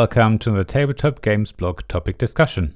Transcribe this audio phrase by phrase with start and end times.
[0.00, 2.74] welcome to the Tabletop Games blog topic discussion.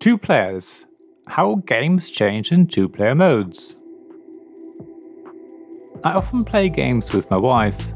[0.00, 0.86] Two players.
[1.26, 3.76] How games change in two player modes.
[6.02, 7.92] I often play games with my wife.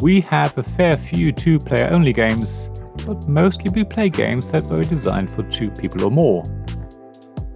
[0.00, 2.70] We have a fair few two player only games,
[3.04, 6.44] but mostly we play games that were designed for two people or more.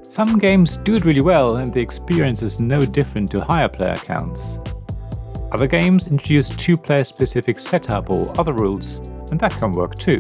[0.03, 3.97] Some games do it really well and the experience is no different to higher player
[3.97, 4.59] counts.
[5.53, 8.99] Other games introduce two-player specific setup or other rules,
[9.31, 10.19] and that can work too.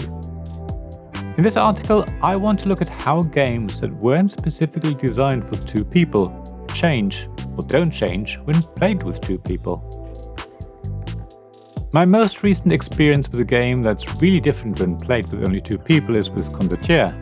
[1.36, 5.56] In this article, I want to look at how games that weren't specifically designed for
[5.66, 6.32] two people
[6.72, 9.82] change or don't change when played with two people.
[11.92, 15.78] My most recent experience with a game that's really different when played with only two
[15.78, 17.14] people is with Condottiere.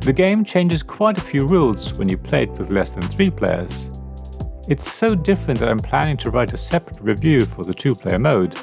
[0.00, 3.30] The game changes quite a few rules when you play it with less than three
[3.30, 3.90] players,
[4.68, 8.18] it's so different that I'm planning to write a separate review for the two player
[8.18, 8.54] mode.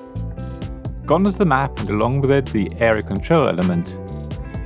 [1.06, 3.98] Gone is the map and along with it the area control element.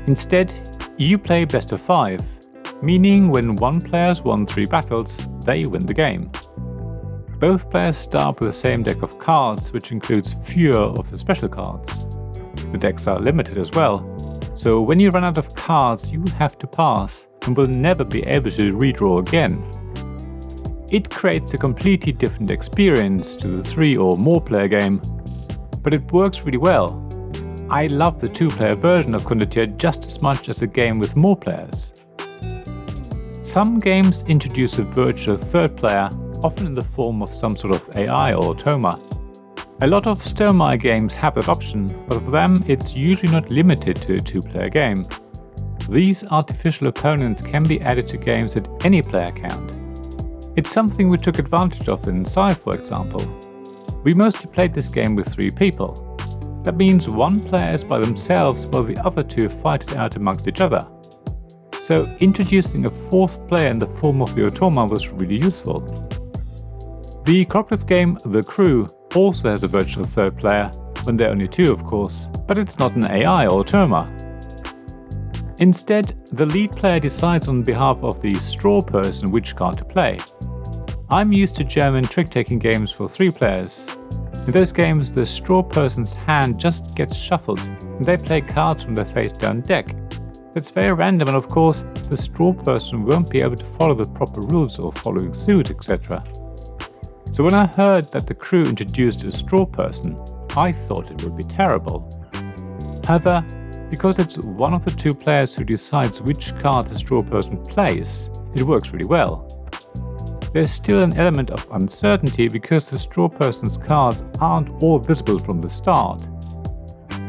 [0.08, 0.54] Instead,
[0.98, 2.22] you play best of five,
[2.84, 6.31] meaning when one player's won three battles, they win the game.
[7.39, 11.50] Both players start with the same deck of cards, which includes fewer of the special
[11.50, 12.08] cards.
[12.72, 14.09] The decks are limited as well,
[14.56, 18.23] so when you run out of cards, you have to pass and will never be
[18.23, 19.64] able to redraw again.
[20.94, 25.02] It creates a completely different experience to the three or more player game,
[25.81, 26.99] but it works really well.
[27.67, 31.16] I love the two player version of Condottiere just as much as a game with
[31.16, 31.94] more players.
[33.41, 36.09] Some games introduce a virtual third player,
[36.44, 38.99] often in the form of some sort of AI or automa.
[39.81, 43.95] A lot of Stonemaier games have that option, but for them it's usually not limited
[44.03, 45.05] to a two player game.
[45.89, 49.80] These artificial opponents can be added to games at any player count,
[50.56, 53.22] it's something we took advantage of in Scythe, for example.
[54.04, 56.10] We mostly played this game with three people.
[56.64, 60.48] That means one player is by themselves while the other two fight it out amongst
[60.48, 60.88] each other.
[61.82, 65.82] So introducing a fourth player in the form of the automa was really useful.
[67.26, 70.70] The cooperative game The Crew also has a virtual third player,
[71.04, 74.08] when there are only two of course, but it's not an AI or automa.
[75.60, 80.17] Instead, the lead player decides on behalf of the straw person which card to play.
[81.14, 83.86] I'm used to German trick taking games for three players.
[84.48, 88.96] In those games, the straw person's hand just gets shuffled and they play cards from
[88.96, 89.96] their face down deck.
[90.56, 94.12] That's very random, and of course, the straw person won't be able to follow the
[94.12, 96.24] proper rules of following suit, etc.
[97.32, 100.20] So when I heard that the crew introduced a straw person,
[100.58, 102.10] I thought it would be terrible.
[103.06, 103.45] However,
[103.92, 108.32] because it's one of the two players who decides which card the straw person plays,
[108.56, 109.52] it works really well.
[110.53, 115.61] There's still an element of uncertainty because the straw person's cards aren't all visible from
[115.61, 116.25] the start.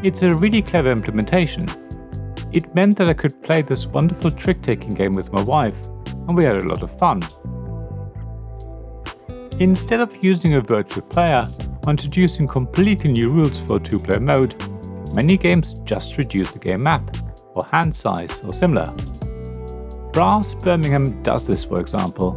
[0.03, 1.67] It's a really clever implementation.
[2.51, 5.77] It meant that I could play this wonderful trick taking game with my wife,
[6.07, 7.21] and we had a lot of fun.
[9.59, 11.47] Instead of using a virtual player
[11.85, 14.55] or introducing completely new rules for a two player mode,
[15.15, 17.15] Many games just reduce the game map,
[17.53, 18.93] or hand size, or similar.
[20.11, 22.33] Brass Birmingham does this, for example.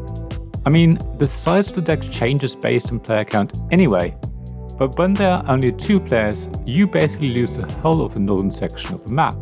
[0.66, 4.16] I mean, the size of the deck changes based on player count anyway,
[4.78, 8.50] but when there are only two players, you basically lose the whole of the northern
[8.50, 9.34] section of the map.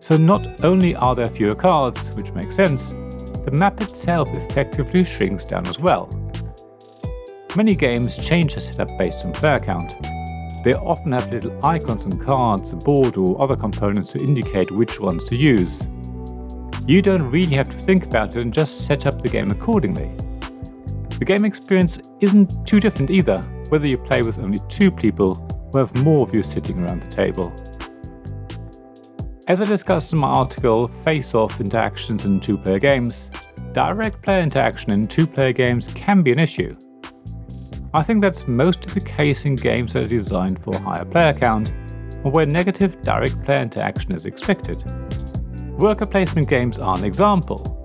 [0.00, 2.90] So not only are there fewer cards, which makes sense,
[3.44, 6.08] the map itself effectively shrinks down as well.
[7.56, 9.94] Many games change their setup based on player count,
[10.62, 15.00] they often have little icons on cards, the board or other components to indicate which
[15.00, 15.88] ones to use.
[16.90, 20.10] You don't really have to think about it and just set up the game accordingly.
[21.20, 25.86] The game experience isn't too different either, whether you play with only two people or
[25.86, 27.52] have more of you sitting around the table.
[29.46, 33.30] As I discussed in my article Face Off Interactions in Two Player Games,
[33.72, 36.76] direct player interaction in two player games can be an issue.
[37.94, 41.34] I think that's mostly the case in games that are designed for a higher player
[41.34, 41.72] count,
[42.24, 44.82] or where negative direct player interaction is expected.
[45.80, 47.78] Worker placement games are an example.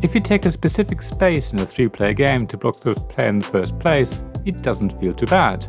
[0.00, 3.30] If you take a specific space in a 3 player game to block the player
[3.30, 5.64] in the first place, it doesn't feel too bad.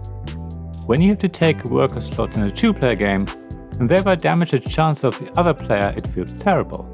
[0.86, 3.26] When you have to take a worker slot in a 2 player game,
[3.80, 6.88] and thereby damage the chance of the other player, it feels terrible.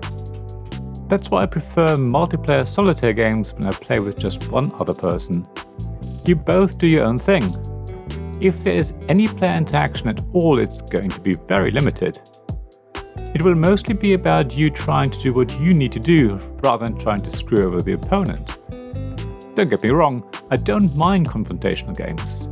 [1.09, 5.45] That's why I prefer multiplayer solitaire games when I play with just one other person,
[6.25, 7.43] you both do your own thing.
[8.39, 12.21] If there is any player interaction at all, it's going to be very limited.
[13.35, 16.87] It will mostly be about you trying to do what you need to do rather
[16.87, 18.57] than trying to screw over the opponent.
[19.55, 22.47] Don't get me wrong, I don't mind confrontational games.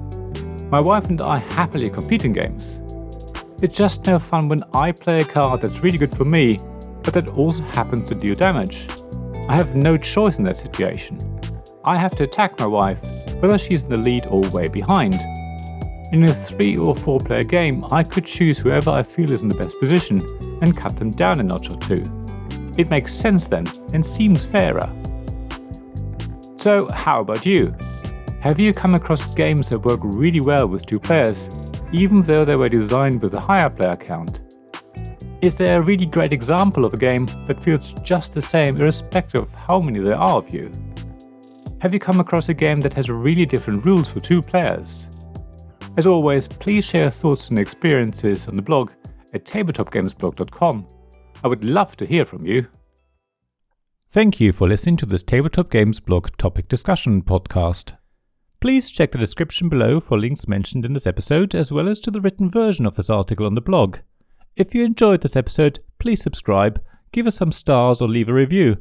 [0.69, 2.79] My wife and I happily compete in games.
[3.63, 6.59] It's just no fun when I play a card that's really good for me,
[7.01, 8.87] but that also happens to deal damage.
[9.49, 11.17] I have no choice in that situation.
[11.85, 12.99] I have to attack my wife,
[13.39, 15.15] whether she's in the lead or way behind.
[16.13, 19.49] In a 3 or 4 player game, I could choose whoever I feel is in
[19.49, 20.21] the best position
[20.61, 22.01] and cut them down a notch or two.
[22.77, 24.89] It makes sense then and seems fairer.
[26.55, 27.75] So, how about you?
[28.39, 31.49] Have you come across games that work really well with two players,
[31.91, 34.39] even though they were designed with a higher player count?
[35.41, 39.43] Is there a really great example of a game that feels just the same irrespective
[39.43, 40.71] of how many there are of you?
[41.81, 45.07] Have you come across a game that has really different rules for two players?
[45.97, 48.91] As always, please share thoughts and experiences on the blog
[49.33, 50.87] at tabletopgamesblog.com.
[51.43, 52.67] I would love to hear from you.
[54.11, 57.97] Thank you for listening to this Tabletop Games blog topic discussion podcast.
[58.61, 62.11] Please check the description below for links mentioned in this episode, as well as to
[62.11, 63.97] the written version of this article on the blog.
[64.55, 66.79] If you enjoyed this episode, please subscribe,
[67.11, 68.77] give us some stars, or leave a review.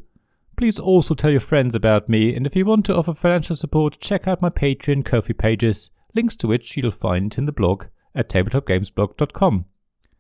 [0.56, 4.00] Please also tell your friends about me, and if you want to offer financial support,
[4.00, 7.84] check out my Patreon Ko-fi pages, links to which you'll find in the blog
[8.14, 9.66] at tabletopgamesblog.com.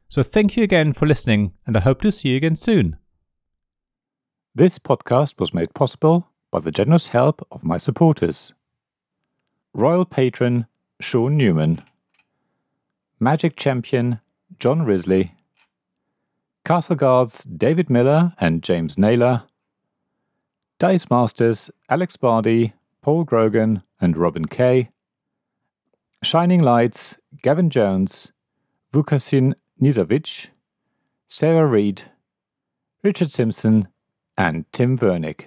[0.08, 2.96] So thank you again for listening, and I hope to see you again soon.
[4.54, 8.52] This podcast was made possible by the generous help of my supporters.
[9.74, 10.66] Royal Patron
[11.00, 11.82] Sean Newman,
[13.18, 14.20] Magic Champion
[14.58, 15.34] John Risley,
[16.64, 19.44] Castle Guards David Miller and James Naylor,
[20.78, 24.90] Dice Masters Alex Bardi, Paul Grogan and Robin Kay,
[26.22, 28.32] Shining Lights Gavin Jones,
[28.92, 30.48] Vukasin Nizovic,
[31.28, 32.10] Sarah Reed,
[33.02, 33.88] Richard Simpson,
[34.36, 35.46] and Tim Vernick.